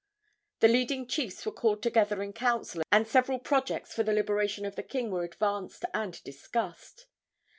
[0.61, 4.75] The leading chiefs were called together in council, and several projects for the liberation of
[4.75, 7.05] the king were advanced and discussed.